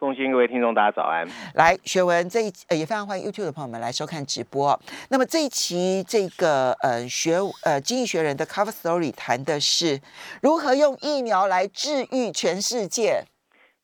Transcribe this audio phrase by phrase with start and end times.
[0.00, 1.28] 奉新各位听众，大家早安。
[1.54, 4.80] 来，学文这一呃也非常欢迎 YouTube 的朋友们来收看直播。
[5.10, 10.00] 那么这一期这个呃学呃经济学人的 Cover Story 谈的是
[10.40, 13.24] 如何用疫苗来治愈全世界。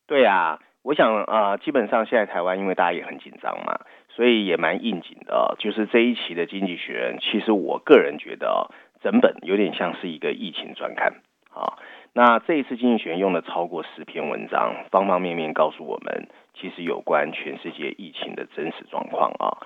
[0.06, 3.78] 对啊，我想啊、呃基本上现在台湾因为大家也很紧张嘛，
[4.09, 5.52] 所以也蛮应景的、哦。
[5.59, 11.12] 就是这一期的《经济学人》，其实我个人觉得、哦，整本有点像是一个疫情专刊
[11.51, 11.76] 啊。
[12.16, 19.60] 那这一次《经济学》用了超过十篇文章，方方面面告诉我们，其实有关全世界疫情的真实状况啊。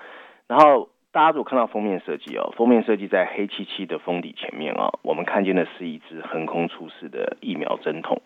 [0.47, 8.21] 然后大家如果看到封面设计哦，封面设计在黑漆漆的封底前面哦，我们看见的是一支横空出世的疫苗针筒。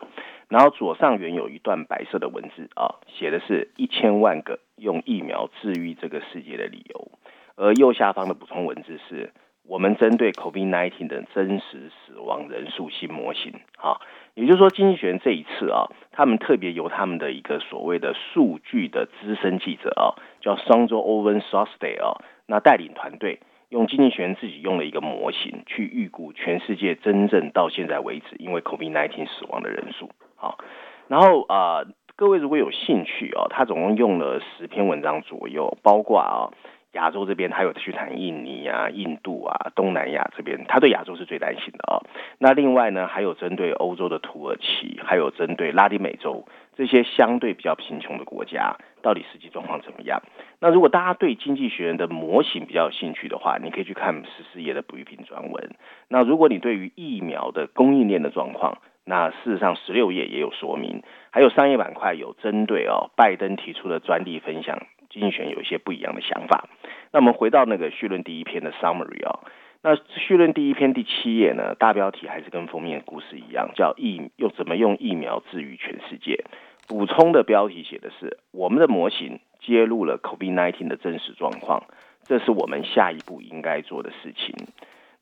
[0.49, 7.11] 然后左上缘有一段白色的文字啊，写的是一千万个用疫苗治愈这个世界的理由，
[7.57, 9.31] 而右下方的补充文字是
[9.67, 13.99] 我们针对 COVID-19 的真实死亡人数新模型啊，
[14.35, 23.39] 也就是说，经济学人这一次啊，他们特别由他们的一个所谓的数据的资深记者啊，叫 Sandro Owen Sosday 啊，那带领团队。
[23.69, 30.11] 用经济学人自己用了一个模型去预估全世界真正到现在为止因为 COVID-19 死亡的人数。
[30.35, 30.59] 好，
[31.07, 31.81] 然后啊、
[32.15, 36.53] 各位如果有兴趣哦，他总共用了十篇文章左右，包括啊、
[36.95, 41.99] 亚洲这边还有去谈印尼啊、印度啊、东南亚这边，他对亚洲是最担心的啊、
[42.39, 50.21] 那另外呢，还有针对欧洲的土耳其，还有针对拉丁美洲这些相对比较贫穷的国家，到底实际状况怎么样？
[50.59, 55.75] 那如果大家对经济学人的模型比较有兴趣的话，你可以去看十四页的 briefing 专文。
[56.07, 64.79] 那如果你对于疫苗的供应链的状况，那事实上十六页也有说明，还有商业板块有针对哦拜登提出的专利分享，
[65.15, 66.67] 经济学有一些不一样的想法。
[67.13, 69.39] 那我们回到那个序论第一篇的 summary 哦，
[69.81, 76.43] 那序论第一篇第七页呢，大标题还是跟封面故事一样，叫疫用怎么用疫苗治愈全世界。
[76.87, 81.83] 补充的标题写的是我们的模型揭露了 COVID-19 的真实状况，
[82.23, 84.53] 这是我们下一步应该做的事情。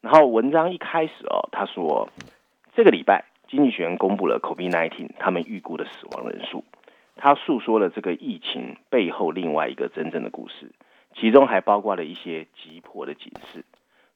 [0.02, 2.10] 然后文章一开始哦，他说
[2.76, 6.66] 这个礼拜经济学人公布了 COVID-19 他们预估的死亡人数，
[7.16, 10.72] 他诉说了这个疫情背后另外一个真正的故事，
[11.14, 13.64] 其中还包括了一些急迫的警示。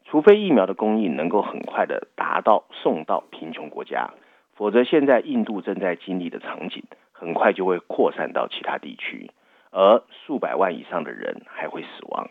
[0.05, 4.09] 除非疫苗的供应能够很快的达到送到贫穷国家，
[4.55, 9.29] 否则现在印度正在经历的场景，很快就会扩散到其他地区，
[9.69, 12.27] 而数百万以上的人还会死亡。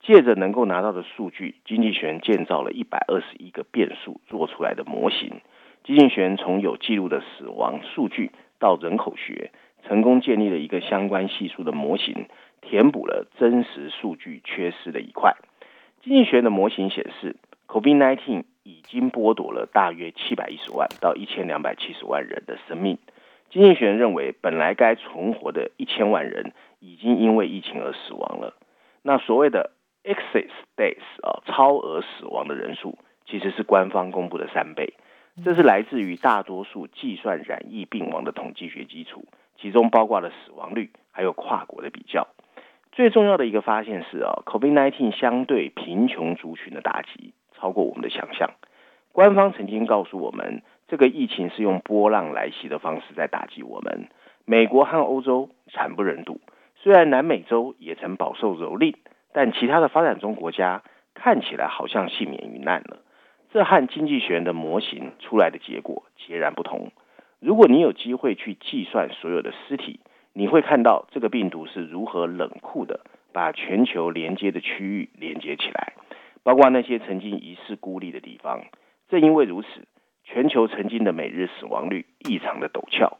[0.00, 5.40] 借着能够拿到的数据，经济学人建造了一百二十一个变数做出来的模型。
[5.84, 9.52] 经济学人从有记录的死亡数据到人口学，
[9.86, 12.26] 成功建立了一个相关系数的模型，
[12.60, 15.36] 填补了真实数据缺失的一块。
[16.02, 22.98] 经济学的模型显示，COVID-19 已经剥夺了大约七百一十万到一千两百七十万人的生命。
[23.50, 28.54] 经济学人认为，本来该存活的一千万人已经因为疫情而死亡了。
[29.02, 29.72] 那所谓的
[30.04, 34.94] excess deaths 啊，超额死亡的人数其实是官方公布的三倍。
[35.44, 39.26] 这是来自于大多数计算染疫病亡的统计学基础，
[39.62, 42.26] 其中包括了死亡率，还有跨国的比较。
[42.90, 48.50] 最重要的一个发现是啊，COVID-19 相对贫穷族群的打击超过我们的想象。
[49.12, 54.08] 官方曾经告诉我们，这个疫情是用波浪来袭的方式在打击我们。
[54.44, 56.40] 美国和欧洲惨不忍睹，
[56.74, 58.96] 虽然南美洲也曾饱受蹂躏，
[59.32, 60.82] 但其他的发展中国家
[61.14, 62.98] 看起来好像幸免于难了。
[63.52, 66.90] 这和经济学人的模型出来的结果截然不同。
[67.42, 69.98] 如果你有机会去计算所有的尸体，
[70.32, 73.00] 你会看到这个病毒是如何冷酷的
[73.32, 75.94] 把全球连接的区域连接起来，
[76.44, 78.60] 包括那些曾经遗世孤立的地方。
[79.08, 79.68] 正因为如此，
[80.22, 83.18] 全球曾经的每日死亡率异常的陡峭。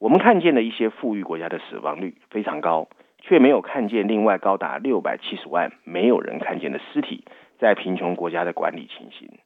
[0.00, 2.88] 我们看见了一些富裕国家的死亡率非常高，
[3.20, 7.24] 却没有看见另外高达六百七十万没有人看见的尸体
[7.60, 9.38] 在贫穷国家的管理情形。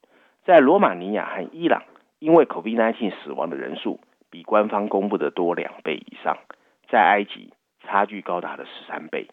[0.46, 1.82] 在罗马尼亚和伊朗，
[2.18, 6.38] 因为 COVID-19 死亡的人数比官方公布的多两倍以上。
[6.88, 7.52] 在埃及，
[7.82, 9.26] 差距高达了十三倍；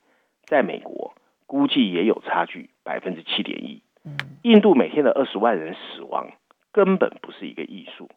[0.46, 1.14] 在美国，
[1.46, 3.84] 估计也有差距百分之七点一。
[4.42, 6.32] 印度每天的二十万人死亡，
[6.72, 8.10] 根本不是一个艺术。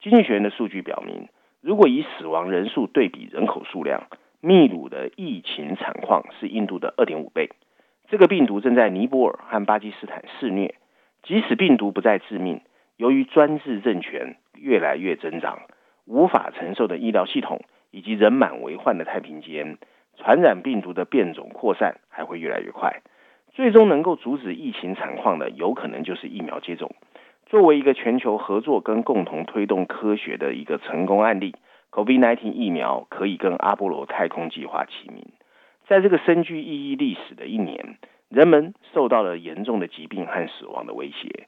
[0.00, 1.28] 经济学人的数据表明，
[1.62, 4.06] 如果以死亡人数对比人口数量，
[4.40, 7.50] 秘鲁的疫情惨况是印度的二点五倍。
[8.08, 10.74] 这个病毒正在尼泊尔和巴基斯坦肆虐。
[11.22, 12.60] 即使病毒不再致命，
[12.96, 15.60] 由于专制政权越来越增长，
[16.06, 19.78] 无法承受的医疗系统以及人满为患的太平间，
[20.16, 23.02] 传染病毒的变种扩散还会越来越快。
[23.52, 26.90] 最终能够阻止疫情惨况的，有可能就是疫苗接种。
[27.46, 31.54] 作为一个全球合作跟共同推动科学的一个成功案例
[31.92, 35.24] ，COVID-19 疫苗可以跟阿波罗太空计划齐名。
[35.86, 37.98] 在这个深具意义历史的一年，
[38.28, 41.46] 人们受到了严重的疾病和死亡的威胁，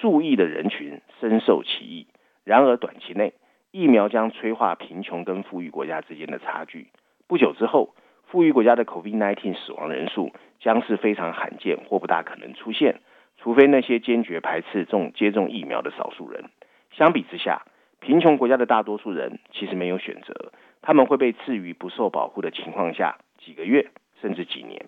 [0.00, 2.06] 数亿的人群深受其益。
[2.44, 3.34] 然而，短期内
[3.70, 6.88] 疫苗将催化贫穷跟富裕国家之间的差距。
[7.26, 7.94] 不久之后，
[8.26, 13.00] 富裕国家的 COVID-19 死亡人数将是非常罕见或不大可能出现，
[13.36, 16.44] 除非那些坚决排斥种接种疫苗的少数人。
[16.92, 17.62] 相比之下，
[18.00, 20.52] 贫穷国家的大多数人其实没有选择，
[20.82, 23.90] 他们会被置于不受保护的情况下几个月
[24.20, 24.86] 甚至几年。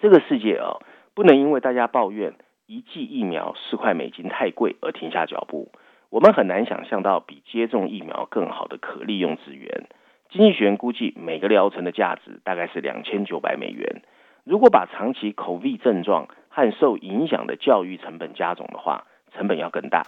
[0.00, 0.78] 这个世界啊，
[1.14, 2.34] 不能因为大家抱怨
[2.72, 5.70] 一剂疫苗四块美金太贵而停下脚步。
[6.08, 9.84] 我们很难想象到比接种疫苗更好的可利用资源。
[10.30, 14.00] 经济学人估计，每个疗程的价值大概是两千九百美元。
[14.44, 19.04] 如果把长期口 V 症状和受影响的教育成本加总的话，
[19.34, 20.06] 成本要更大。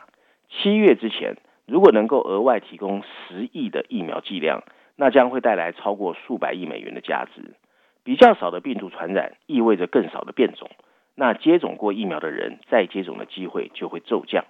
[0.49, 4.63] 七月之前，如果能够额外提供十亿的疫苗剂量，
[4.97, 7.57] 那将会带来超过数百亿美元的价值。
[8.05, 10.71] 比较少的病毒传染意味着更少的变种，
[11.15, 14.45] 那接种过疫苗的人再接种的机会就会骤降。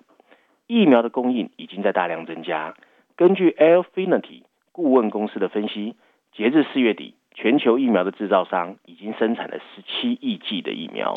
[0.67, 2.75] 疫苗的供应已经在大量增加。
[3.17, 4.43] 根据 Airfinity。
[4.77, 5.95] 顾问公司的分析，
[6.33, 11.15] 截至四月底，全球疫苗的制造商已经生产了十七亿剂的疫苗，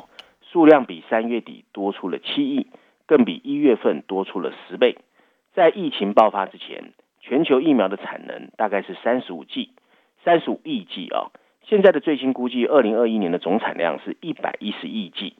[0.52, 2.68] 数量比三月底多出了七亿，
[3.08, 5.00] 更比一月份多出了十倍。
[5.56, 9.72] 在疫情爆发之前，全球疫苗的产能大概是三十五剂，
[10.24, 11.32] 三十五亿剂啊。
[11.70, 15.36] 现在的最新估计，二零二一年的总产量是一百一十亿剂。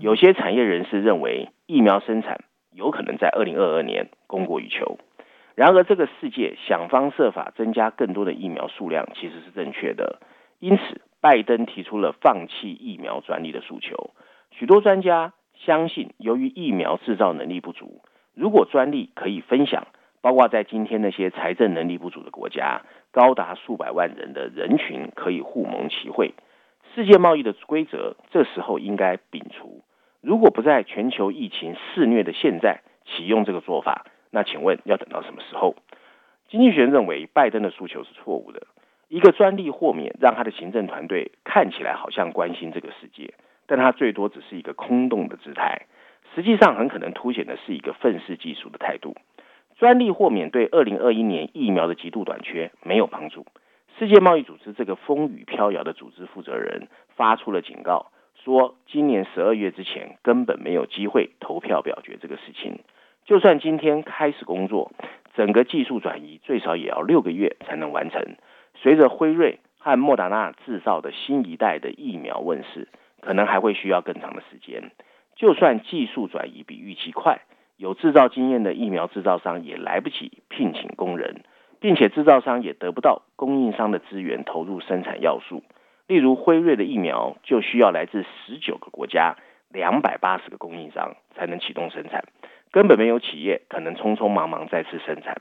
[0.00, 2.40] 有些产业人士认为，疫苗生产
[2.72, 4.98] 有可能在二零二二年供过于求。
[5.54, 10.18] 然而，这个世界想方设法增加更多的疫苗数量，其实是正确的。
[10.58, 14.10] 因此，拜登提出了放弃疫苗专利的诉求。
[14.50, 18.02] 许多专家相信，由于疫苗制造能力不足，
[18.34, 19.86] 如果专利可以分享，
[20.20, 22.82] 包括在今天那些财政能力不足的国家，
[23.18, 26.34] 高达数百万人的人群可以互蒙其惠。
[26.94, 29.82] 世界贸易的规则这时候应该摒除。
[30.20, 35.74] 如果不在全球疫情肆虐的现在启用这个做法，那请问要等到什么时候？
[36.48, 38.68] 经济学认为拜登的诉求是错误的。
[39.08, 43.34] 一个专利豁免让他的行政团队看起来好像关心这个世界，
[43.66, 45.86] 但他最多只是一个空洞的姿态，
[46.36, 49.16] 实际上很可能凸显的是一个愤世嫉俗的态度。
[49.78, 53.46] 专利豁免对二零二一年疫苗的极度短缺没有帮助。
[53.96, 58.06] 世界贸易组织这个风雨飘摇的组织负责人发出了警告，
[58.44, 62.80] 说今年十二月之前根本没有机会投票表决这个事情。
[63.24, 64.90] 就算今天开始工作，
[65.34, 68.36] 整个技术转移最少也要六个月才能完成。
[68.74, 72.88] 随着辉瑞和莫达纳制造的新一代的疫苗问世，
[73.20, 74.90] 可能还会需要更长的时间。
[75.36, 77.42] 就算技术转移比预期快，
[77.78, 81.42] 有制造经验的疫苗制造商也来不及聘请工人，
[81.78, 85.62] 并且制造商也得不到供应商的资源投入生产要素。
[86.08, 89.36] 例如辉瑞的疫苗就需要来自十九个国家、
[89.70, 92.24] 两百八十个供应商才能启动生产。
[92.72, 95.40] 根本没有企业可能匆匆忙忙再次生产。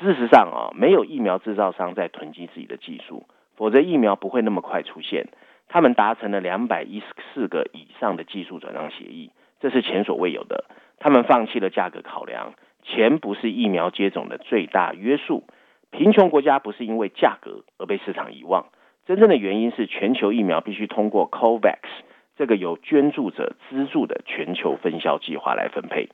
[0.00, 5.28] 事实上啊，没有疫苗制造商在囤积自己的技术，否则疫苗不会那么快出现。
[5.68, 9.30] 他们达成了两百一十四个以上的技术转让协议，
[9.60, 10.64] 这是前所未有的。
[11.00, 12.52] 他们放弃了价格考量，
[12.84, 15.44] 钱不是疫苗接种的最大约束。
[15.90, 18.66] 贫穷国家不是因为价格而被市场遗忘，
[19.06, 21.78] 真正的原因是全球疫苗必须通过 COVAX
[22.36, 26.10] 这个由捐助者资助的全球分销计划来分配。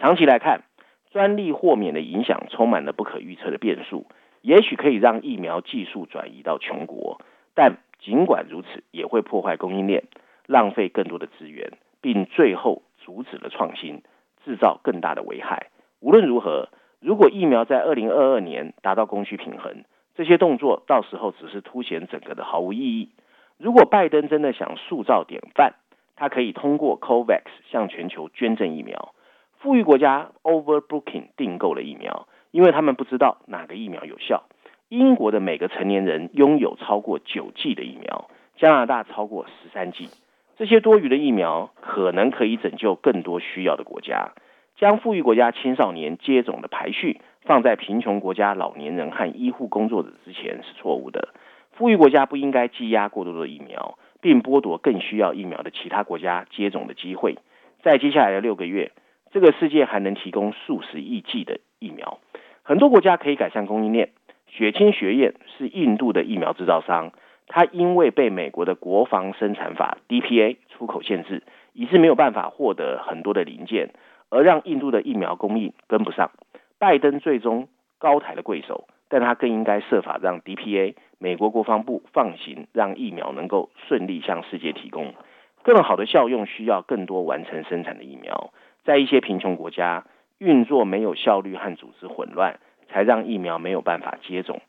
[0.00, 0.64] 长期来看，
[1.12, 4.06] 专利豁免的影响充满了不可预测的变数。
[4.42, 7.20] 也许可以让疫苗技术转移到穷国，
[7.54, 10.02] 但尽管如此，也会破坏供应链，
[10.46, 11.72] 浪费更多的资源，
[12.02, 14.02] 并最后阻止了创新，
[14.44, 15.68] 制造更大的危害。
[16.00, 16.68] 无论如何，
[17.00, 19.84] 如果疫苗在二零二二年达到供需平衡，
[20.14, 23.10] 这些动作到时候只是凸显整个的毫无意义。
[23.58, 25.74] 如果拜登真的想塑造典范，
[26.16, 29.14] 他可以通过 COVAX 向全球捐赠疫苗。
[29.58, 34.44] 富裕国家 overbooking 订购了疫苗，因为他们不知道哪个疫苗有效。
[34.88, 40.10] 英国的每个成年人拥有超过九剂的疫苗，加拿大超过十三剂。
[40.56, 44.32] 这些多余的疫苗可能可以拯救更多需要的国家。
[44.76, 51.28] 将富裕国家青少年接种的排序放在贫穷国家老年人和医护工作者之前是错误的。
[51.72, 57.36] 富裕国家不应该积压过多的疫苗，并剥夺更需要疫苗的其他国家接种的机会。
[57.82, 58.92] 在接下来的六个月。
[59.32, 62.20] 这个世界还能提供数十亿剂的疫苗。
[62.62, 64.10] 很多国家可以改善供应链。
[64.46, 67.10] 血清学院是印度的疫苗制造商，
[67.46, 73.90] 它因为被美国的国防生产法 DPA 出口限制，以致没有办法获得很多的零件，
[74.30, 76.30] 而让印度的疫苗供应跟不上。
[76.78, 85.14] 拜登最终高抬了贵手，但他更应该设法让 DPA 美国国防部放行，让疫苗能够顺利向世界提供
[85.62, 88.52] 更好的效用，需要更多完成生产的疫苗。
[88.84, 90.04] 在一些贫穷国家，
[90.38, 92.58] 运作没有效率和组织混乱。
[92.86, 94.60] 才让疫苗没有办法接种，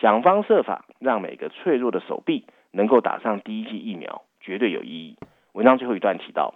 [0.00, 5.16] 想方设法让每个脆弱的手臂能够打上第一剂疫苗，绝对有意义。
[5.52, 6.54] 文章最后一段提到，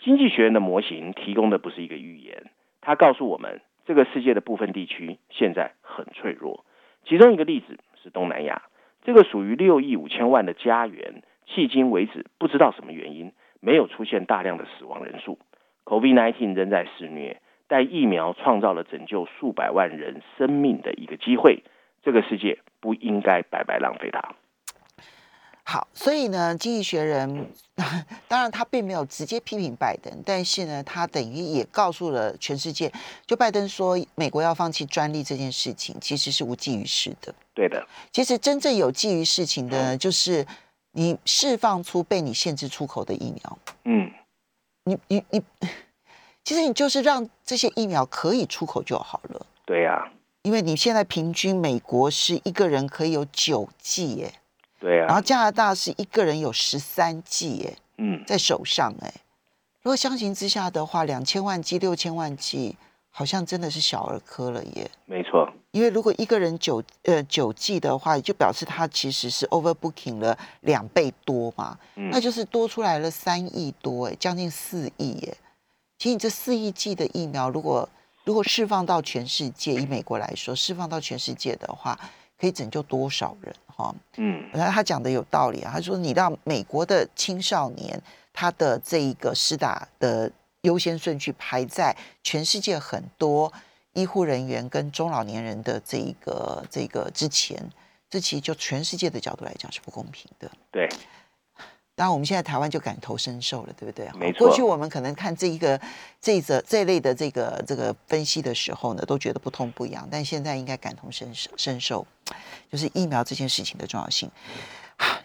[0.00, 6.64] 经济学人的模型提供的不是一个预言，它告诉我们这个世界的部分地区现在很脆弱。
[7.04, 8.62] 其中一个例子是东南亚，
[9.02, 15.38] 这个属于六亿五千万的家园，迄今为止不知道什么原因没有出现大量的死亡人数
[15.84, 17.40] ，COVID-19 仍在肆虐。
[17.68, 21.62] 但疫苗创造了拯救数百万人生命的一个机会，
[22.02, 24.34] 这个世界不应该白白浪费它。
[25.64, 27.46] 好，所以呢，《经济学人》
[28.26, 32.92] 当然他并没有直接批评拜登，但是呢，他等于也告诉了全世界，
[33.24, 37.32] 就拜登说美国要放弃专利这件事情，其实是无济于事的。
[37.54, 40.44] 对的，其实真正有济于事情的，就是
[40.90, 43.58] 你释放出被你限制出口的疫苗。
[43.84, 44.10] 嗯，
[44.84, 45.42] 你你你。
[46.44, 49.46] 其实你就是让这些疫苗可以出口就好了。
[49.64, 50.10] 对呀，
[50.42, 54.34] 因为你现在平均美国是一个人可以有九剂耶。
[54.80, 55.06] 对啊。
[55.06, 57.76] 然后加拿大是一个人有十三剂耶。
[57.98, 58.24] 嗯。
[58.26, 59.12] 在手上哎，
[59.82, 62.76] 如果相形之下的话，两千万剂、六千万剂，
[63.10, 64.90] 好像真的是小儿科了耶。
[65.06, 65.48] 没错。
[65.70, 71.78] 因为如果一个人九呃九剂的话，就表示他其实是 overbooking 了两倍多嘛。
[71.94, 72.10] 嗯。
[72.10, 75.36] 那就是多出来了三亿多哎，将近四亿耶。
[75.98, 77.88] 其实你这四亿剂的疫苗，如果
[78.24, 81.98] 如果释放到全世界，以美国来说，释放到全世界的话，
[82.38, 83.54] 可以拯救多少人？
[83.66, 85.72] 哈，嗯，然后他讲的有道理啊。
[85.74, 88.00] 他说，你让美国的青少年，
[88.32, 90.30] 他的这一个施打的
[90.62, 93.52] 优先顺序排在全世界很多
[93.94, 97.60] 医护人员跟中老年人的这一个这个之前，
[98.08, 100.50] 这其实就全世界的角度来讲是不公平的。
[100.70, 100.88] 对。
[101.94, 104.08] 当然，我们现在台湾就感同身受了，对不对？
[104.18, 104.46] 没错。
[104.46, 105.78] 过去我们可能看这一个
[106.20, 110.08] 这一则这一类的这个这个分析的时候呢，都觉得不痛不痒。
[110.10, 112.06] 但现在应该感同身受，身受
[112.70, 114.30] 就是疫苗这件事情的重要性。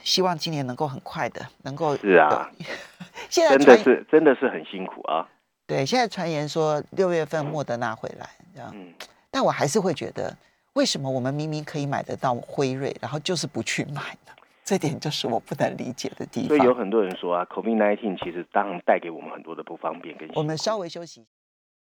[0.03, 2.51] 希望今年能够很快的能够是啊。
[3.29, 5.27] 现在真的是真的是很辛苦啊。
[5.65, 8.71] 对，现在传言说六月份莫德纳回来，这样。
[8.74, 8.93] 嗯。
[9.29, 10.36] 但我还是会觉得，
[10.74, 14.33] 为什么我们明明可以买得到辉瑞，然后就是不去买呢？
[14.67, 16.50] 这点就是我不能理解的地方。
[16.50, 20.29] 所以有很多人说啊，COVID-19 其实当然带给我们很多的不方便跟。
[20.36, 21.25] 我们稍微休息。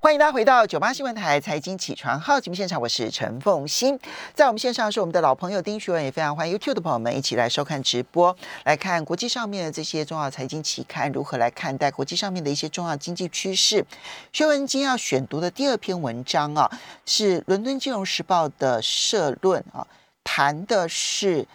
[0.00, 3.96] 欢迎大家回到九八新闻台财经起床号节目现场，我是陈凤欣。
[4.34, 13.86] 在我们线上是我们的老朋友丁学文，也非常欢迎 YouTube 的朋友们一起来收看直播，来看国际上面的这些重要财经期刊如何来看待国际上面的一些重要经济趋势。
[14.32, 16.68] 学文今天要选读的第二篇文章啊，
[17.06, 19.86] 是《伦敦金融时报》的社论啊，
[20.24, 21.46] 谈的是。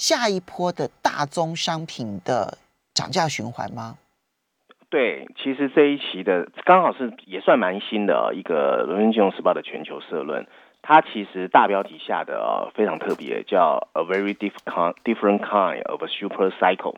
[0.00, 2.56] 下一波的大宗商品的
[2.94, 3.98] 涨价循环吗？
[4.88, 10.46] 对，其实这一期的刚好是也算蛮新的一个《伦敦金融时报》的全球社论，
[10.80, 16.96] 它其实大标题下的非常特别，叫 "A very different kind of super cycle"。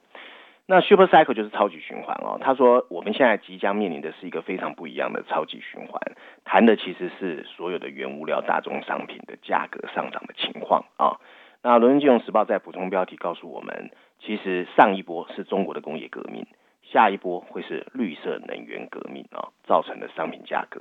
[0.66, 2.38] 那 super cycle 就是超级循环哦。
[2.40, 6.00] 他说我们现在即将面临的是一个非常不一样的超级循环，
[6.44, 11.18] 谈的其实是所有的原物料、大宗商品的价格上涨的情况啊。
[11.64, 16.44] 那《伦敦金融时报》在补充标题告诉我们，其实上一波是中国的工业革命，
[16.82, 20.80] 下一波会是绿色能源革命啊造成的商品价格。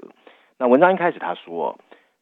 [0.57, 1.77] 那文章一开始他说，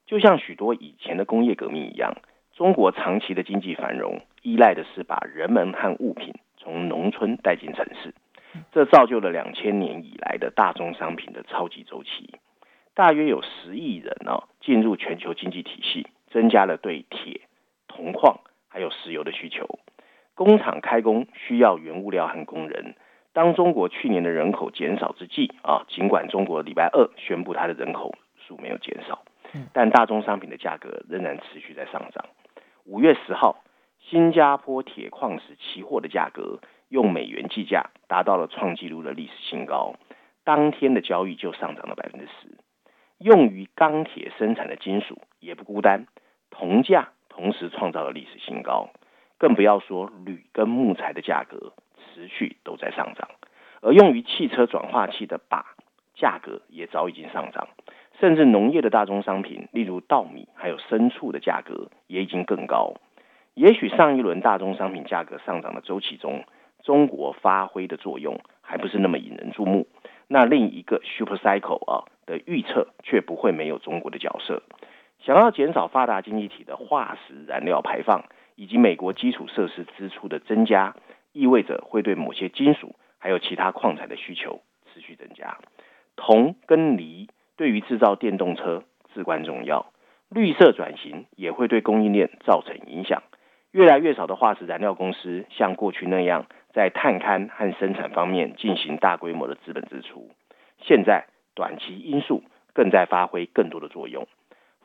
[0.05, 2.13] 就像许多以前的工业革命一样，
[2.53, 8.13] 中国长期的经济繁荣依赖的是把人们和物品从农村带进城市，
[8.73, 12.33] 这造就了两千年以来的大宗商品的超级周期。
[12.93, 17.39] 大约有十亿人呢进入全球经济体系，增加了对铁、
[17.87, 18.41] 铜矿。
[18.69, 19.67] 还有石油的需求，
[20.35, 22.95] 工厂开工需要原物料和工人。
[23.33, 28.15] 当中国去年的人口减少之际啊，尽管中国礼拜二宣布它的人口
[28.47, 29.23] 数没有减少，
[29.73, 32.25] 但大宗商品的价格仍然持续在上涨。
[32.85, 33.63] 五月十号，
[33.99, 36.59] 新加坡铁矿石期货的价格
[36.89, 39.93] 用美元计价，达到了创纪录的历史新高，
[40.43, 42.57] 当天的交易就上涨了百分之十。
[43.19, 46.07] 用于钢铁生产的金属也不孤单，
[46.49, 47.09] 铜价。
[47.29, 48.89] 同时创造了历史新高，
[49.37, 53.29] 更不要说铝跟木材的价格持续都在上涨，
[53.81, 55.63] 而用于汽车转化器的钯、
[56.15, 57.69] 价格也早已经上涨，
[58.19, 62.95] 甚至农业的大宗商品，例如稻米还有牲畜的价格也已经更高。
[63.53, 66.43] 也许上一轮大宗商品价格上涨的周期中，
[66.83, 69.87] 中国发挥的作用还不是那么引人注目。
[70.27, 74.61] 那另一个 super cycle 啊的预测却不会没有中国的角色。
[75.19, 78.23] 想要减少发达经济体的化石燃料排放，
[78.55, 80.95] 以及美国基础设施支出的增加，
[81.33, 84.61] 意味着会对某些金属还有其他矿产的需求
[84.93, 85.57] 持续增加。
[86.15, 88.83] 铜跟锂对于制造电动车
[89.13, 89.91] 至关重要，
[90.29, 93.23] 绿色转型也会对供应链造成影响。
[93.71, 100.31] 越来越少的化石燃料公司像过去那样在探勘和生产方面进行大规模的资本支出，
[100.79, 104.27] 现在短期因素更在发挥更多的作用。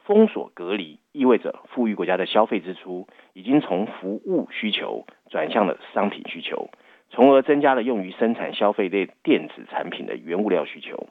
[0.05, 6.71] 封锁隔离意味着富裕国家的消费支出已经从服务需求转向了商品需求，
[7.11, 11.09] 从而增加了用于生产消费类电子产品的原物料需求。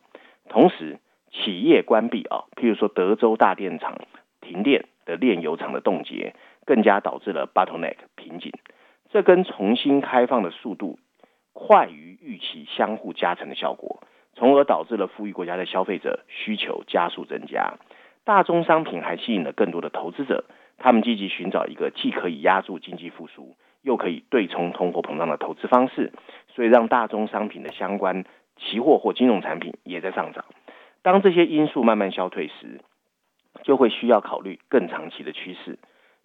[0.50, 1.00] 同时，
[1.32, 3.98] 企业关闭啊，譬如说德州大电厂
[4.42, 6.34] 停电的炼油厂的冻结。
[6.66, 8.54] 更加导致了 bottleneck 瓶颈，
[9.12, 10.98] 这跟重新开放的速度
[11.52, 14.02] 快于预期相互加成的效果，
[14.34, 17.80] 从而导致了富裕国家的消费者需求加速增加。
[18.26, 20.46] 大宗商品还吸引了更多的投资者，
[20.78, 26.14] 他们积极寻找一个既可以压住经济复苏，又可以对冲通货膨胀的投资方式，
[26.56, 28.24] 所以让大宗商品的相关
[28.58, 30.46] 期货或金融产品也在上涨。
[31.02, 32.80] 当这些因素慢慢消退时，
[33.64, 35.78] 就会需要考虑更长期的趋势。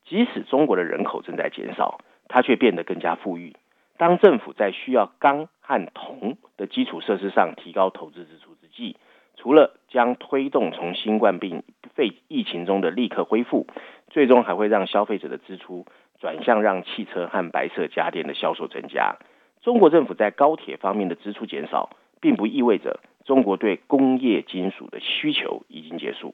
[0.05, 3.57] 即使中国的人口正在减少，它却变得更加富裕。
[3.97, 8.97] 当政府在需要钢和铜的基础设施上提高投资支出之际，
[9.37, 11.65] 除了将推动从新冠病
[11.99, 13.67] 肺疫情中的立刻恢复，
[14.09, 15.85] 最终还会让消费者的支出
[16.21, 19.17] 转向让汽车和白色家电的销售增加。
[19.63, 21.91] 中国政府在高铁方面的支出减少，
[22.21, 26.33] 并不意味着中国对工业金属的需求已经结束。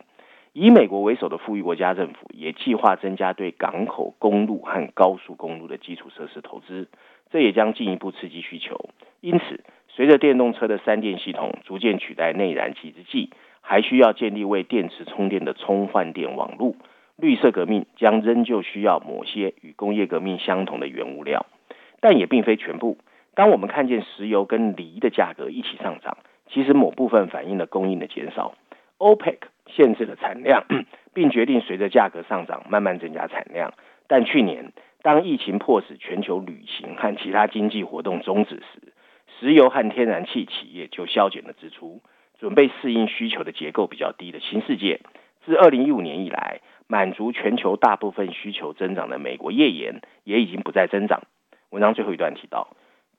[0.52, 6.88] 以美国为首的富裕国家政府也计划增加对港口、公路和高速公路的基础设施投资，
[7.30, 8.90] 这也将进一步刺激需求。
[9.22, 13.30] 因此，随着电动车的三电系统逐渐取代内燃机之际，
[13.66, 16.76] 还需要建立为电池充电的充换电网络。
[17.16, 21.46] 绿色革命将仍旧需要某些与工业革命相同的原物料，
[22.00, 22.98] 但也并非全部。
[23.34, 28.54] 当我们看见石油跟锂的价格一起上涨，其实某部分反映了供应的减少。
[28.98, 30.64] OPEC 限制了产量，
[31.14, 33.72] 并决定随着价格上涨慢慢增加产量。
[34.06, 34.72] 但去年，
[35.02, 38.92] 当疫情迫使全球旅行和其他经济活动终止时，
[39.38, 42.02] 石油和天然气企业就削减了支出，
[42.38, 45.00] 准备适应需求的结构比较低的新世界。
[45.44, 51.22] 自二零一五年以来，满足全球大部分需求增长的美国页岩也已经不再增长。
[51.70, 52.68] 文章最后一段提到。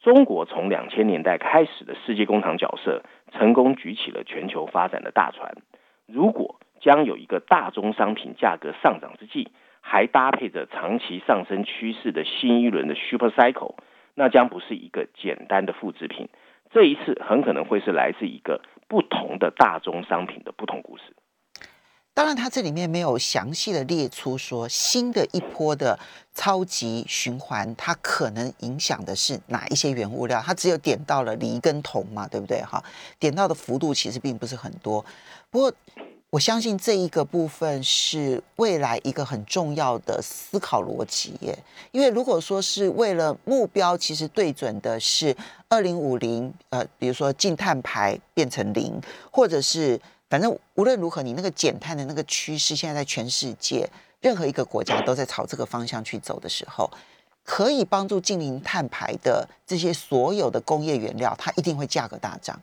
[0.02, 3.02] 中国从两千年代开始的世界工厂角色，
[3.32, 5.56] 成功举起了全球发展的大船。
[6.06, 9.50] 如果将有一个大宗商品价格上涨之际，
[9.82, 13.76] 还搭配着长期上升趋势的新一轮的 super cycle，
[14.14, 16.30] 那将不是一个简单的复制品。
[16.72, 21.16] 这一次很可能会是来自一个不同的大宗商品的不同故事。
[22.14, 26.00] 当然，它这里面没有详细的列出说新的一波的
[26.34, 30.42] 超级循环，它可能影响的是哪一些原物料。
[30.42, 32.62] 它只有点到了锂跟铜嘛，对不对？
[32.62, 32.82] 哈，
[33.20, 35.04] 点到的幅度其实并不是很多。
[35.50, 35.74] 不过，
[36.30, 41.58] 我相信这一个部分是未来一个很重要的思考逻辑耶。
[41.92, 45.36] 因为如果说是为了目标，其实对准的是
[45.70, 50.00] 二零五零，呃，比如说净碳排变成零，或者是。
[50.28, 53.88] 反正无论如何，你那个减碳的那个趋势，现在在全世界
[54.20, 56.90] 任何一个国家都在朝这个方向去走的时候，
[57.44, 62.58] 可以帮助近零碳排的这些所有的工业原料，它一定会价格大涨；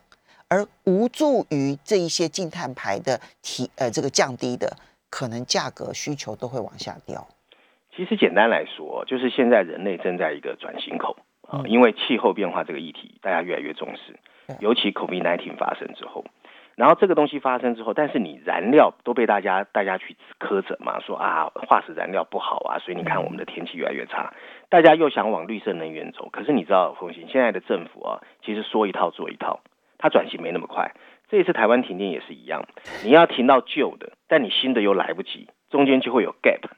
[0.52, 4.76] 而无助于这一些净碳排的提呃这个降低的，
[5.08, 7.26] 可能价格需求都会往下掉。
[7.96, 11.16] 其实简单来说，就是现在人类正在一个转型口
[11.48, 14.18] 啊，因为气候变化这个议题，大家越来越重视，
[14.60, 16.26] 尤其 COVID-19 发生之后。
[16.74, 24.34] 然后这个东西发生之后，但是你燃料都被大家大家去苛责嘛，说啊化石燃料不好啊，所以你看我们的天气越来越差。
[24.68, 29.60] 大家又想往绿色能源走，可是你知道，冯鑫现在的政府啊，其实说一套做一套，
[30.02, 30.92] 它转型没那么快。
[31.30, 32.66] 这一次台湾停电也是一样，
[33.04, 36.68] 你要停到旧的，但你新的又来不及，中间就会有 gap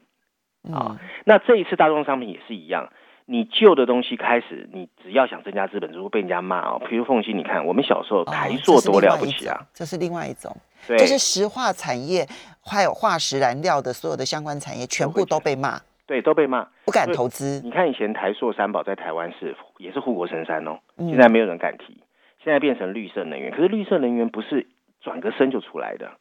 [0.71, 1.01] 啊。
[1.25, 2.93] 那这一次大宗商品也是一样。
[3.27, 6.79] 你旧的东西开始，你只要想增加资本，如果被人家骂哦。
[6.87, 10.55] 比如凤鑫，你看我们小时候台塑多了不起啊，这是另外一种，
[10.87, 12.27] 这是石化产业
[12.63, 17.59] 还有化石燃料的所有的相关产业全部都被骂，对，都被骂，不敢投资。
[17.63, 22.03] 你看以前台塑三宝在台湾是也是护国神山哦，现在没有人敢提，
[22.45, 23.51] 现在变成绿色能源。
[23.51, 24.67] 可是绿色能源不是
[25.01, 26.11] 转个身就出来的，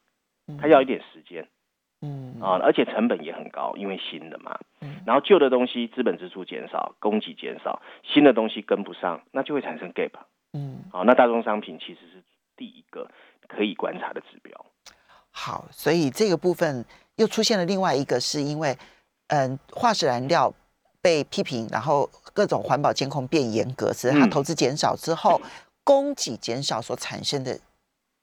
[0.58, 1.46] 它要一点时间。
[2.00, 4.58] 嗯啊，而且成本也很高，因为新的嘛。
[4.80, 10.12] 嗯然后旧的东西资本支出减少，供给减少，新的东西跟不上，那就会产生 gap。
[10.54, 12.22] 嗯，好，那大宗商品其实是
[12.56, 13.10] 第一个
[13.46, 14.66] 可以观察的指标。
[15.30, 16.84] 好，所以这个部分
[17.16, 18.76] 又出现了另外一个，是因为
[19.28, 20.52] 嗯，化石燃料
[21.02, 25.40] 被批评，然后各种环保监控变严格，使得它嗯投资减少之后，
[25.84, 27.56] 供给减少所产生的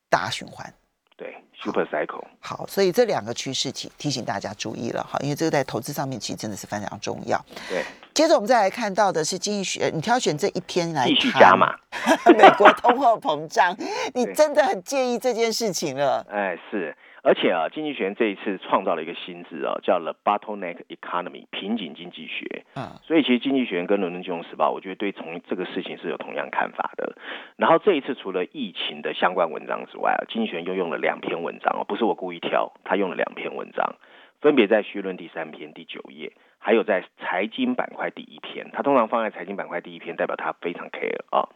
[0.09, 0.73] 大循环。
[1.15, 2.25] 对，super cycle。
[2.39, 7.39] 好，所以这两个趋势提提醒大家注意了哈，因为这个在投资上面其实真的是非常重要。
[7.69, 11.75] 对，接着我们再来看到的是经济学，你挑选这一篇来继续谈加码。
[12.35, 13.77] 美国通货膨胀，
[14.15, 16.25] 你真的很介意这件事情了。
[16.31, 22.65] 哎，是，而且啊，经济学人这一次创造了一个新字啊，叫 the bottleneck economy 瓶颈经济学。
[22.75, 27.15] 嗯所以其实经济学人跟伦敦金融时报，我觉得对从这个事情是有同样看法的。
[27.57, 33.95] 然后这一次除了疫情的相关文章之外啊，经济学人又用了两篇文章哦，不是我故意挑，他用了两篇文章，
[34.39, 38.71] 分别在序论第三篇第九页，还有在财经板块第一篇。
[38.71, 41.49] 他通常放在财经板块第一篇，代表他非常 care 啊。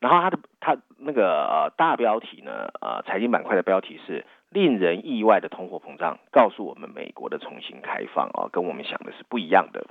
[0.00, 4.24] 然后他的他那个呃大标题呢，呃财经板块的标题是
[4.54, 9.84] 令人意外的通货膨胀，告诉我们美国的重新开放啊，跟我们想的是不一样的。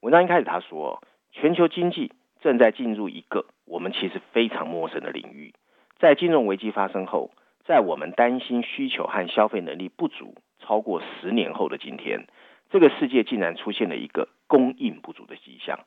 [0.00, 5.52] 文章一开始他说，全球经济正在进入一个我们其实非常陌生的领域。
[5.98, 7.32] 在金融危机发生后，
[7.66, 12.26] 在我们担心需求和消费能力不足超过十年后的今天，
[12.70, 15.80] 这个世界竟然出现了一个供应不足的迹象，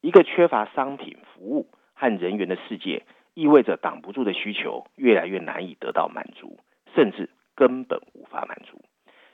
[0.00, 3.04] 一个缺乏商品、服务和人员的世界，
[3.34, 6.58] 意味着挡不住的需求越来越难以得到满足，
[6.96, 8.80] 甚至根本无法满足。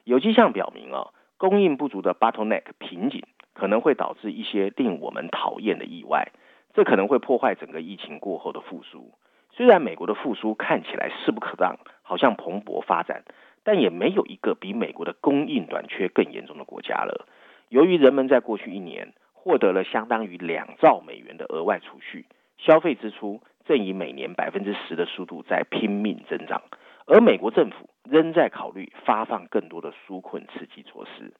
[0.02, 3.22] 有迹象表明啊，供应不足的 bottleneck 瓶颈
[3.54, 6.32] 可能会导致一些令我们讨厌的意外，
[6.74, 9.12] 这可能会破坏整个疫情过后的复苏。
[9.52, 13.22] 虽然美国的复苏看起来势不可挡，好像蓬勃发展，
[13.62, 17.28] 但也没有一个比美国的供应短缺更严重的国家了。
[17.68, 22.26] 由于人们在过去一年获得了相当于两兆美元的额外储蓄，
[22.58, 26.62] 消费支出正以每年百分之十的速度在拼命增长，
[27.06, 31.32] 而美国政府仍在考虑发放更多的纾困刺激措施。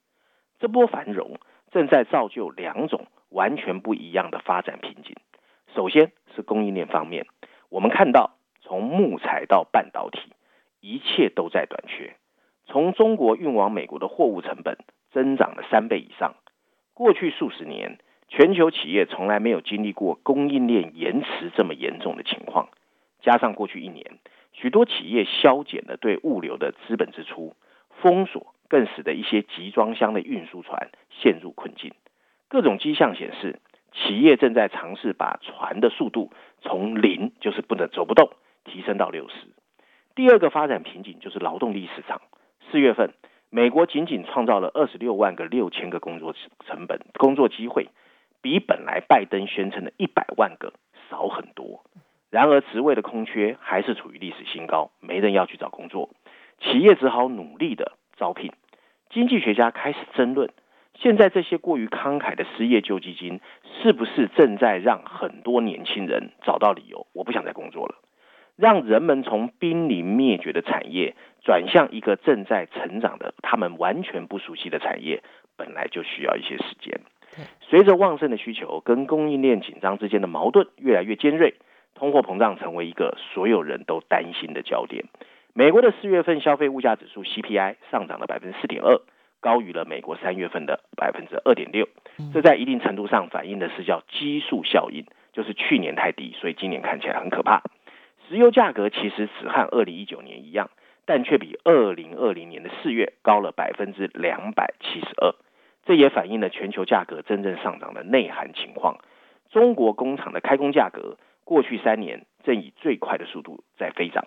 [0.58, 1.38] 这波繁荣
[1.70, 5.14] 正在造就两种完全不一样的发展瓶颈。
[5.74, 7.26] 首先是供应链方面，
[7.68, 10.32] 我们看到从木材到半导体，
[10.80, 12.16] 一切都在短缺。
[12.64, 14.78] 从中国运往美国的货物成本
[15.12, 16.34] 增长了三倍以上。
[16.94, 17.98] 过去数十年，
[18.28, 22.70] 全球企业从来没有经历过供应链延迟这么严重的情况。
[23.20, 24.18] 加上过去一年，
[24.58, 27.54] 许多企业削减了对物流的资本支出，
[28.00, 31.92] 封锁更使得一些集装箱的运输船陷入困境。
[32.48, 33.60] 各种迹象显示，
[33.92, 38.30] 企业正在尝试把船的速度从零，就是不能走不动，
[38.64, 39.34] 提升到六十。
[40.14, 42.22] 第二个发展瓶颈就是劳动力市场。
[42.70, 43.12] 四月份，
[43.50, 46.34] 美国仅仅创造了二十六万个六千个工作
[46.66, 47.88] 成本工作机会，
[48.40, 50.72] 比本来拜登宣称的一百万个
[51.10, 51.84] 少很多。
[52.30, 56.10] 然而，职位的空缺还是处于历史新高，没人要去找工作，
[56.60, 58.52] 企业只好努力的招聘。
[59.10, 60.50] 经济学家开始争论，
[60.94, 63.40] 现在这些过于慷慨的失业救济金，
[63.80, 67.94] 是不是正在让很多年轻人找到理由，我不想再工作了，
[68.56, 75.22] 让人们从濒临灭绝的产业转向一个正在成长的、他们完全不熟悉的产业，
[75.56, 77.00] 本来就需要一些时间。
[77.60, 81.54] 随着旺盛的需求跟供应链紧张之间的矛盾越来越尖锐，
[81.96, 85.06] 通货膨胀成为一个所有人都担心的焦点。
[85.54, 89.00] 美国的四月份消费物价指数 CPI 上涨了百分之四点二，
[89.40, 91.88] 高于了美国三月份的百分之二点六。
[92.34, 97.62] 这在一定程度上反映的是叫基数效应，就是去年太低，所以今年看起来很可怕。
[98.28, 100.68] 石油价格其实只和二零一九年一样，
[101.06, 105.34] 但却比二零二零年的四月高了百分之两百七十二。
[105.86, 108.98] 这也反映了全球价格真正上涨的内涵情况。
[109.50, 114.26] 中国工厂的开工价格过去三年正以最快的速度在飞涨。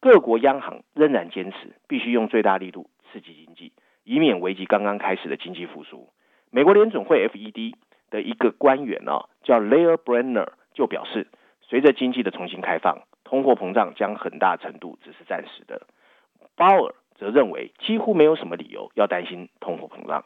[0.00, 3.72] 各国央行仍然坚持必须用最大力度刺激经济，
[4.04, 6.08] 以免危及刚刚开始的经济复苏。
[6.50, 7.74] 美国联总会 FED
[8.10, 11.26] 的一个官员呢、哦，叫 Lael Brenner 就表示，
[11.62, 15.86] 随着经济的重新开放，通货膨胀将很大程度只是暂时的。
[16.54, 20.24] 鲍尔则认为，几乎没有什么理由要担心通货膨胀。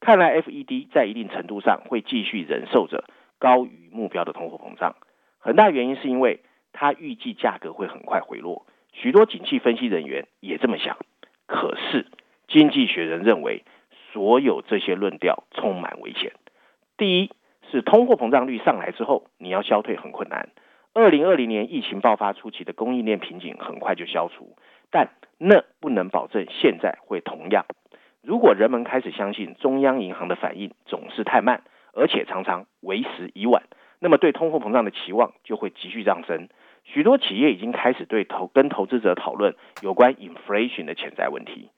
[0.00, 3.04] 看来 FED 在一定程度上会继续忍受着
[3.38, 4.96] 高于目标的通货膨胀，
[5.42, 6.40] 很大原因是因为
[6.72, 8.64] 他预计价格会很快回落。
[8.92, 10.96] 许多景气分析人员也这么想，
[11.46, 12.06] 可是
[12.46, 13.64] 经济学人认为，
[14.12, 16.32] 所有这些论调充满危险。
[16.96, 17.30] 第一
[17.70, 20.50] 是通货膨胀率上来之后，你要消退很困难。
[20.94, 24.56] 二零二零年疫情爆发初期的供应链瓶颈很快就消除，
[24.90, 27.64] 但那不能保证现在会同样。
[28.22, 31.62] 如果人们开始相信中央银行的反应总是太慢，
[31.94, 33.64] 而且常常为时已晚，
[34.02, 36.48] 那么对通货膨胀的期望就会急剧上升。
[36.82, 41.70] 许多企业已经开始对投跟投资者讨论有关 inflation 的潜在问题。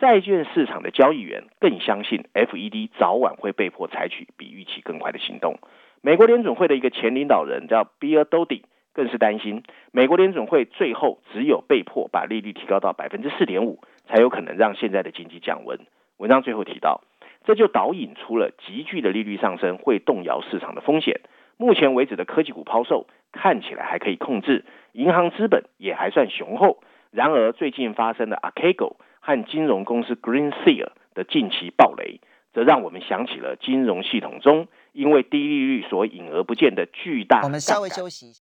[0.00, 5.58] 债券市场的交易员更相信 FED 早晚会被迫采取比预期更快的行动。
[6.02, 8.62] 美国联准会的一个前领导人叫 Bill Dody，
[8.92, 9.62] 更是担心
[9.92, 15.78] 美国联准会最后只有被迫把利率提高到百分之四点五，才有可能让现在的经济降温。
[16.16, 17.02] 文章最后提到，
[17.44, 21.20] 这就导引出了急剧的利率上升会动摇市场的风险。
[21.58, 26.82] 目前为止的科技股抛售看起来还可以控制，银行资本也还算雄厚。
[27.10, 32.20] 然而最近发生的 Archegos 和金融公司 Greensill 的近期暴雷，
[32.54, 37.42] 则让我们想起了金融系统中因为低利率所隐而不见的巨大。
[37.42, 38.47] 我们稍微休息。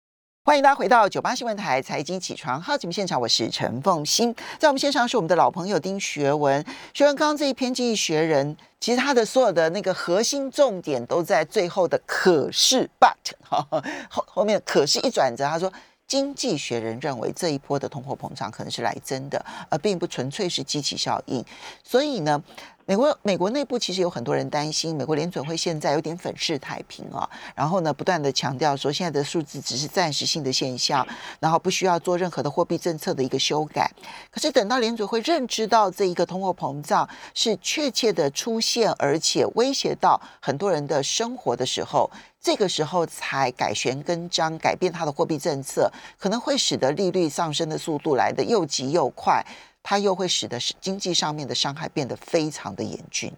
[0.48, 6.64] 欢迎大家回到九八新闻台财经起床号节目现场，我是陈凤欣，在我们线上是我们的老朋友丁学文。
[6.94, 13.62] 学文刚刚这一篇《经济学人》，其实他的所有的那个核心重点都在最后的“可是 ”，but 哈
[14.08, 15.70] 后后面可是一转折，他说
[16.06, 21.44] 《经济学人》认为这一波的通货膨胀可能是来真的，而并不纯粹是机器效应。
[21.84, 22.42] 所以呢。
[22.88, 31.06] 美国美国内部其实有很多人担心，美国联准会现在有点粉饰太平啊，然后呢，不断的强调说现在的数字只是暂时性的现象，
[31.38, 33.90] 然后不需要做任何的货币政策的一个修改。
[34.30, 49.44] 可是等到联准会认知到这一个通货膨胀是确切的出现，而且威胁到很多人的生活的时候，这个时候才改弦更张，改变它的货币政策，可能会使得利率上升的速度来的又急又快。
[49.88, 53.32] 它又会使得经济上面的伤害变得非常的严峻。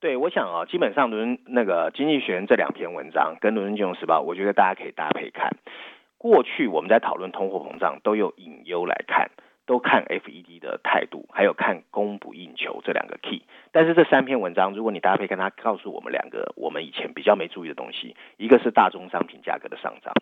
[0.00, 5.56] 对，我想啊，基本上伦那个《经济学人》这两篇文章跟《伦敦金融时报》，我觉得大家可以搭配看。
[6.18, 9.30] 过去我们在讨论通货膨胀，都有隐忧来看，
[9.64, 13.44] 都看 FED 的态度，还有看供不应求这两个 key。
[13.70, 20.12] 但是这三篇文章，如果你搭配跟它告诉我们两个我们以前比较没注意的东西，一个是大宗商品价格的上涨。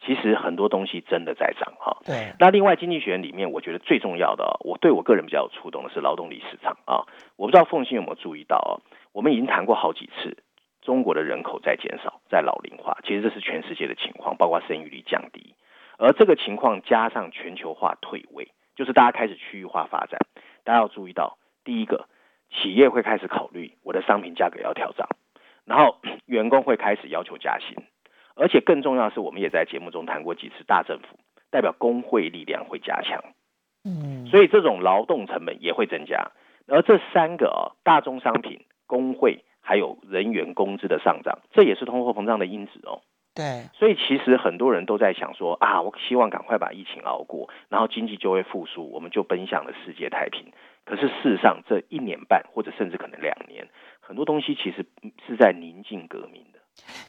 [0.00, 1.98] 其实很多东西真的在涨哈。
[2.04, 2.32] 对。
[2.38, 7.04] 那另外经济学里面，我觉得最重要的，我对我个人比较有触动的是劳动力市场啊。
[7.36, 8.72] 我不知道凤信有没有注意到啊？
[9.12, 10.38] 我们已经谈过好几次，
[10.80, 15.54] 中国的人口在减少，在老龄化，其实这是全世界的情况，包括生育率降低。
[15.98, 20.18] 而这个情况加上全球化退位，就是大家开始区域化发展。
[20.64, 22.06] 大家要注意到，第一个，
[22.50, 25.08] 企业会开始考虑我的商品价格要调涨，
[25.66, 27.76] 然后员工会开始要求加薪。
[28.34, 31.18] 而且更重要的是，我们也在节目中谈过几次，大政府
[31.50, 33.22] 代表工会力量会加强，
[33.84, 36.30] 嗯，所以这种劳动成本也会增加。
[36.68, 43.02] 而这三个啊，大宗商品、工会还有人员工资的上涨，这也是通货膨胀的因子哦。
[43.34, 50.52] 对，所以其实很多人都在想说啊，我希望赶快把疫情熬过，然后经济就会复苏，我们就奔向了世界太平。
[50.84, 53.68] 可是事实上，这一年半或者甚至可能两年，
[54.00, 54.84] 很多东西其实
[55.26, 56.49] 是在宁静革命的。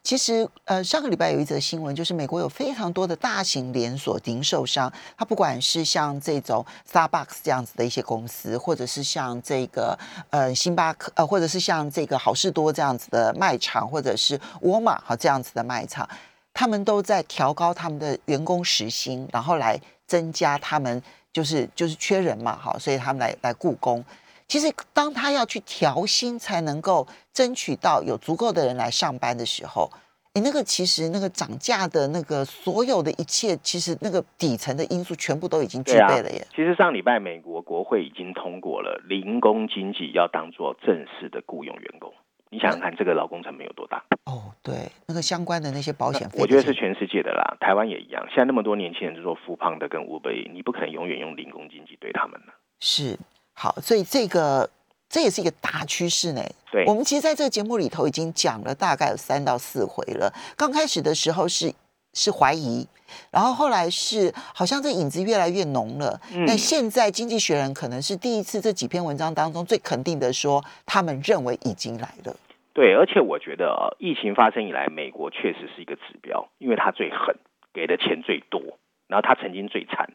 [0.03, 9.97] 其实，呃，上个礼拜有一则新闻，就是美国有非常多的大型连锁零售商，它不管是像这种 Starbucks 这样子的一些公司，或者是像这个
[10.31, 16.07] 呃星巴克，呃，或者是像这个好事多这样子的卖场，或者是沃尔玛哈这样子的卖场，
[16.53, 24.03] 他们都在调高他们的员工时薪，然后来增加他们就是就是缺人嘛，哈，所以他们来来雇工。
[24.51, 29.89] 其实，当他要去调薪才能够争取到有足够的人来上班的时候，
[30.33, 36.45] 你那个其实那个涨价的那个所有的一切，其实那个底层的因素全部都已经具备了耶。
[36.53, 42.11] 其实上礼拜美国国会已经通过了零工经济要当做正式的雇佣员工。
[42.49, 44.03] 你想想看，这个劳工成本有多大？
[44.25, 48.21] 哦，对，那个相关的那些保险费，我觉得是全世界的啦，台湾也一样。
[48.27, 52.51] 现在那么多年轻人就做富胖的跟乌贝，你不可能永远用零工经济对他们呢。
[52.81, 53.17] 是。
[53.53, 54.69] 好，所以这个
[55.09, 56.41] 这也是一个大趋势呢。
[56.71, 60.33] 对，我们其实在这个节目里头已经讲了大概有三到四回了。
[60.55, 61.73] 刚开始的时候是
[62.13, 62.87] 是怀疑，
[63.29, 66.19] 然后后来是好像这影子越来越浓了。
[66.47, 72.35] 那现在《经济学人》可能是第一次这几篇文章当中最肯定的说，他们认为已经来了。
[72.73, 77.35] 对，而且我觉得疫情发生以来，美国确实是一个指标，因为它最狠，
[77.73, 78.61] 给的钱最多，
[79.07, 80.09] 然后它曾经最惨，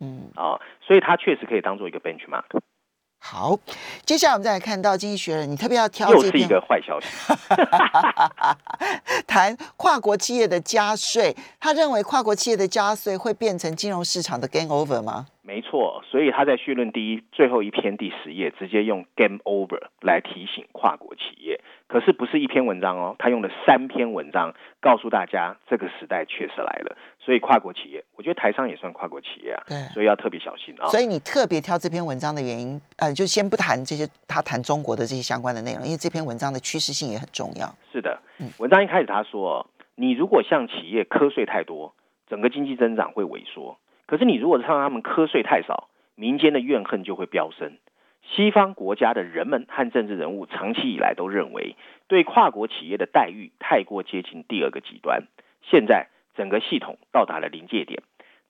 [0.00, 2.46] 嗯啊，所以它确实可以当做一个 benchmark。
[3.22, 3.56] 好，
[4.04, 7.06] 接下来我们再来看到《经济学人》，你特别要挑又是一个坏消息，
[9.28, 11.36] 谈跨国企业的加税。
[11.60, 15.26] 他认为跨国企业的加税会变成金融市场的 game over 吗？
[15.42, 26.96] 没错，所以他在序论第一最后一篇第十页直接用 game over 来提醒跨国企业，可是不是一篇文章哦，他用了三篇文章告诉大家这个时代确实来了。
[27.30, 30.88] 所以跨国企业，我觉得台商也算跨国企业啊，对，所以要特别小心啊。
[30.88, 37.72] 所以你特别挑这篇文章的原因，呃，就先不谈这些，他谈中国的这些相关的内容，因为这篇文章的趋势性也很重要。
[37.92, 38.20] 是的，
[38.58, 39.64] 文章一开始他说，
[39.94, 41.94] 你如果向企业瞌睡太多，
[42.26, 43.76] 整个经济增长会萎缩；
[44.08, 47.78] 可是你如果让他们瞌睡太少，民间的怨恨就会飙升。
[48.34, 51.76] 西方国家的人们和政治人物长期以来都认为，
[52.08, 55.28] 对跨国企业的待遇太过接近第二个极端。
[55.62, 58.02] 现在整个系统到达了临界点，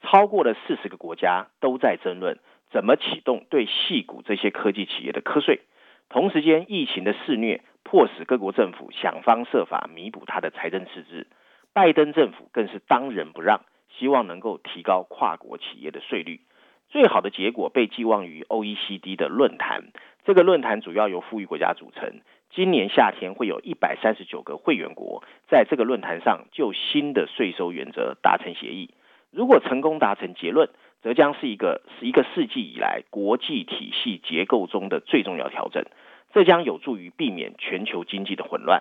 [0.03, 2.38] 超过了四十个国家都在争论
[2.71, 5.61] 怎么启动对细股这些科技企业的瞌睡。
[6.09, 11.27] 同时间，疫情的肆虐迫使各国政府想方设法弥补它的财政赤字。
[11.73, 13.61] 拜登政府更是当仁不让，
[13.97, 16.40] 希望能够提高跨国企业的税率。
[16.88, 19.93] 最好的结果被寄望于 OECD 的论坛。
[20.25, 22.21] 这个论坛主要由富裕国家组成。
[22.52, 28.90] 今年夏天会有一百三十九个会员国在这个论坛上就新的税收原则达成协议。
[29.30, 30.68] 如果成功达成结论，
[31.00, 35.84] 则将是一个是一个世纪以来国际体系结构中的最重要调整。
[36.32, 38.80] 这将有助于避免全球经济的混乱。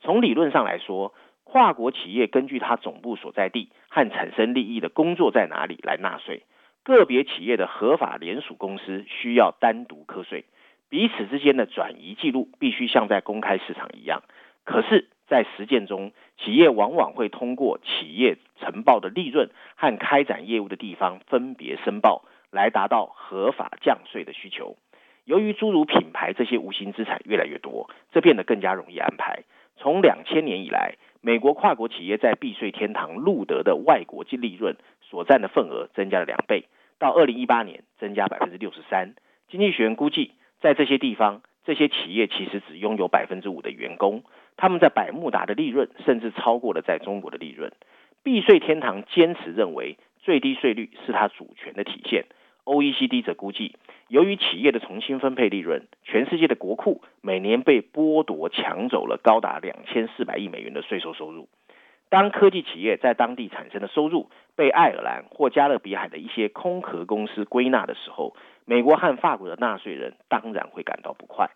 [0.00, 6.44] 从理论上来说，跨国企业根据它总部所在地和产生利益的工作在哪里来纳税。
[6.84, 10.44] 个别企业的合法联属公司需要单独课税，
[10.90, 14.22] 彼此之间的转移记录必须像在公开市场一样。
[14.64, 24.76] 可是，在实践中，企业往往会通过企业呈报的利润和开展业务的地方分别申报，来达到合法降税的需求。
[25.24, 29.44] 由于诸如品牌这些无形资产越来越多，这变得更加容易安排。
[29.76, 36.64] 从两千年以来，美国跨国企业在避税天堂录得的外国净利润所占的份额增加了两倍。
[36.98, 39.14] 到二零一八年，增加百分之六十三。
[39.48, 44.24] 经济学人估计，在这些地方，这些企业其实只拥有百分之五的员工，
[44.56, 47.72] 他们在百慕达的利润甚至超过了在中国的利润。
[48.24, 52.26] 避税天堂坚持认为，最低税率是它主权的体现。
[52.64, 53.76] OECD 则估计，
[54.08, 61.48] 由于企业的重新分配利润，全世界的国库每年被剥夺抢走了高达两千四百亿美元的税收收入。
[62.10, 71.50] 当科技企业在当地产生的收入被爱尔兰或加勒比海的一些空壳公司归纳的时候，美国和法国的纳税人当然会感到不快。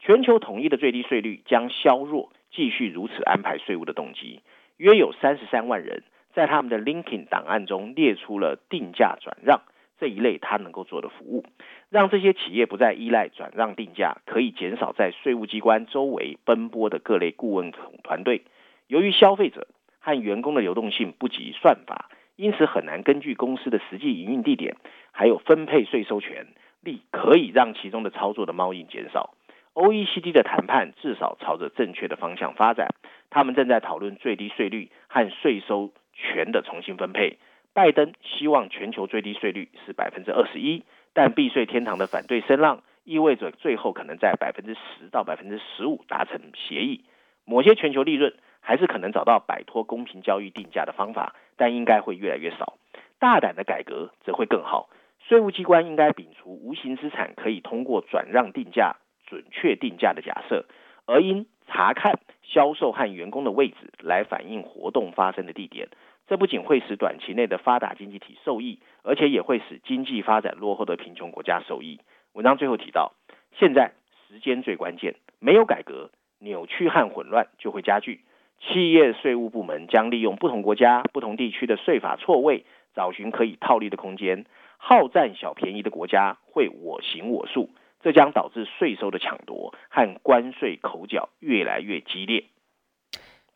[0.00, 4.40] 全球统一的最低税率将削弱继续如此安排税务的动机。
[4.76, 6.02] 约有三十三万人
[6.34, 9.62] 在他们的 Linkin 档案中列出了定价转让
[10.00, 11.44] 这一类他能够做的服务，
[11.90, 17.70] 让这些企业不再依赖转让定价，可以减少在税务机关周围奔波的各类顾问
[18.02, 18.42] 团队。
[18.88, 19.68] 由于消费者。
[20.02, 24.76] 和员工的流动性不及算法，因此很难根据公司的实际营运地点，
[25.12, 26.48] 还有分配税收权
[26.80, 29.34] 利，可以让其中的操作的猫印减少。
[29.74, 32.88] OECD 的谈判至少朝着正确的方向发展，
[33.30, 37.38] 他们正在讨论最低税率和税收权的重新分配。
[37.72, 40.82] 拜登希望全球最低税率是百分之二十一，
[41.14, 47.04] 但避税天堂的反对声浪意味着最后可能在百分之十到百分之十五达成协议。
[47.44, 48.34] 某些全球利润。
[48.62, 52.78] 还是可能找到摆脱公平交易定价的方法，但应该会越来越少。
[53.18, 54.88] 大胆的改革则会更好。
[55.28, 58.96] 税务机关应该摒除无形资产可以通过转让定价
[59.26, 60.64] 准确定价的假设，
[61.06, 65.88] 而应查看销售和员工的位置来反映活动发生的地点。
[66.26, 72.00] 这不仅会使短期内的发达经济体受益，而且也会使经济发展落后的贫穷国家受益。
[72.32, 73.12] 文章最后提到，
[73.58, 73.92] 现在
[74.28, 78.22] 时间最关键，没有改革，扭曲和混乱就会加剧。
[78.68, 84.46] 企业税务部门将利用不同国家、不同地区的税法错位，找寻可以套利的空间。
[84.78, 87.70] 好占小便宜的国家会我行我素，
[88.02, 92.44] 这将导致税收的抢夺和关税口角越来越激烈。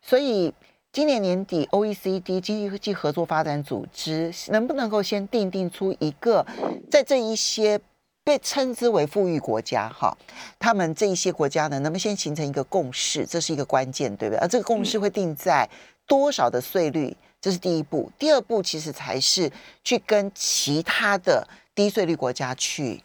[0.01, 0.53] 所以，
[0.91, 6.45] 今年年底，OECD 经济合作发展组织能不能够先定定出一个，
[6.91, 7.79] 在这一些。
[8.27, 10.13] 被称之为富裕国家，哈，
[10.59, 13.25] 他们这一些国家呢，能不能先形成一个共识？
[13.25, 14.39] 这是一个关键，对不对？
[14.39, 15.65] 而这个共识会定在
[16.05, 17.15] 多少的税率？
[17.39, 18.11] 这是第一步。
[18.19, 19.49] 第二步其实才是
[19.81, 23.01] 去跟其他的低税率国家去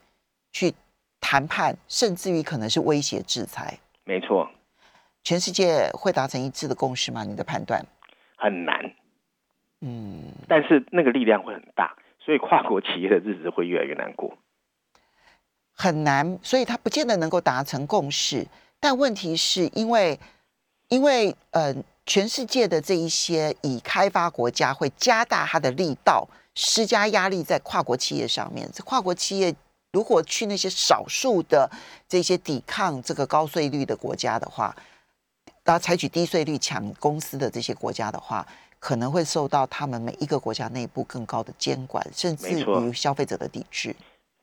[0.51, 0.75] 去
[1.21, 3.79] 谈判，甚至于可能是威胁制裁。
[4.03, 4.51] 没错，
[5.23, 7.23] 全世界会达成一致的共识吗？
[7.23, 7.81] 你的判断
[8.37, 8.93] 很难。
[9.83, 14.37] 嗯，但是那个力量会很大，所以跨国企业的日子会越来越难过。
[15.83, 18.47] 很难，所以他不见得能够达成共识。
[18.79, 20.17] 但问题是因为，
[20.87, 21.75] 因为呃，
[22.07, 28.71] 全世界的这一些已开发国家会加大它的力道，施加压力在跨国企业上面。
[28.73, 29.53] 这跨国企业
[29.91, 31.69] 如果去那些少数的
[32.09, 34.73] 这些抵抗这个高税率的国家的话，
[35.65, 38.47] 大家采取低税率抢公司的这些国家的话，
[38.79, 43.97] 可能会受到他们每一个国家内部更高的监管，甚至于消费者的抵制。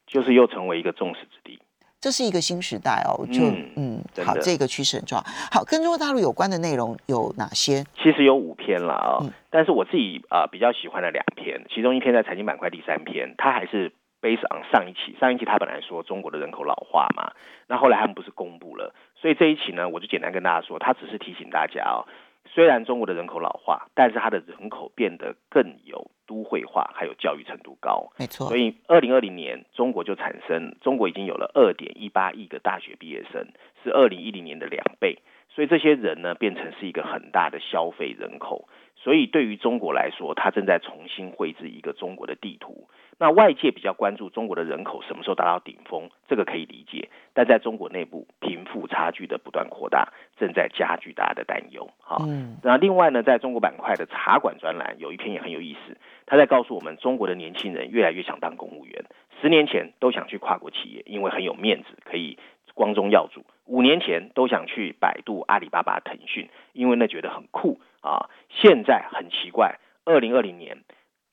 [0.09, 1.61] 就是又成为一个众矢之的。
[2.01, 5.23] 这是一个新时代哦，就嗯嗯，好，这个趋势很重要。
[5.51, 7.83] 好，跟中国大陆有关的内容有哪些？
[8.01, 13.91] 其实有五篇了啊、嗯但是我自己啊、呃比较喜欢的两篇，其中一篇在财经板块第三篇，它还是
[14.21, 17.33] based on 上一期，上一期它本来说中国的人口老化嘛，
[17.67, 22.07] 那后来他们不是公布了，所以这一期呢，我就简单跟大家说，它只是提醒大家哦，
[22.51, 33.47] 虽然中国的人口老化，但是它的人口变得更有都会化，还有教育程度高，没错所，以，二零二零年中国就产生，中国已经有了二点一八亿个大学毕业生，
[33.83, 35.19] 是二零一零年的两倍。
[35.49, 38.67] 所以这些人呢，变成是一个很大的消费人口。
[39.01, 42.89] 所以对于中国来说，它正在重新绘制一个中国的地图。
[43.17, 47.09] 那外界比较关注中国的人口什么时候达到顶峰，这个可以理解。
[47.33, 51.89] 但在中国内部，贫富差距的不断扩大，正在加剧大家的担忧。
[51.99, 59.03] 好，嗯，那另外呢，在中国板块的茶馆专栏有一篇也很有意思，他在告诉我们，中国的年轻人越来越想当公务员，
[59.41, 62.37] 十年前都想去跨国企业，因为很有面子，可以
[62.73, 68.29] 光宗耀祖；五年前都想去百度、阿里巴巴、腾讯，因为那觉得很酷啊。
[68.49, 70.77] 现在很奇怪，二零二零年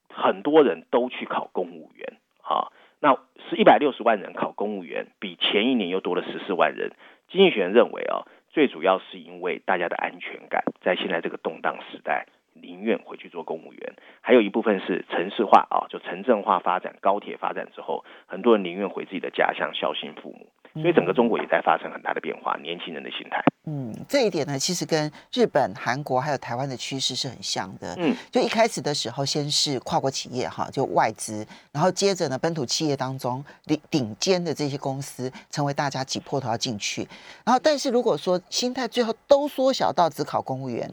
[0.09, 2.73] 很多人都去考公务员啊。
[3.01, 3.19] 那
[3.51, 6.93] 是一百六十万人考公务员，比前一年又多了十四万人。
[7.29, 13.95] 经济学人认为啊，最主要是因为大家的安全感，在现在这个动荡时代，宁愿回去做公务员。
[14.23, 20.49] 还有一部分是城市化啊，就城镇化发展、高铁发展之后，很多人宁愿回自己的家乡孝心父母。
[20.81, 23.43] 所以整个中国也在发生很大的变化，年轻人的心态。
[23.69, 27.95] 嗯，这一点呢，其实跟日本、韩国还有台湾的趋势是很像的。
[27.99, 37.09] 嗯，就一开始的时候，先是跨国企业哈，就外资，然后接着呢，本土企业当中顶顶尖的这些公司，成为大家挤破头要进去。
[37.45, 40.89] 然后，但是如果说心态最后都缩小到只考公务员，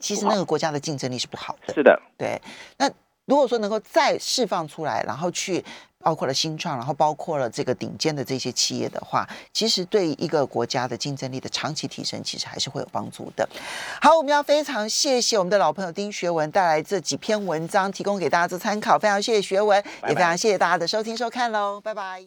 [0.00, 1.74] 其实那个国家的竞争力是不好的。
[1.74, 2.40] 是的，对，
[2.76, 2.88] 那
[3.24, 5.64] 如果说能够再释放出来，然后去
[5.98, 13.48] 包括了新创，然后包括了这个顶尖的这些企业的话，其实对一个国家的竞争力的长期提升，其实还是会有帮助的。
[14.00, 22.24] 好，我们要非常谢谢我们的老朋友丁学文带来这几篇文章，提供给大家做参考，非常谢谢学文，也非常谢谢大家的收听收看喽，拜拜。